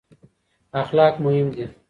[0.79, 1.65] اخلاق مهم دي.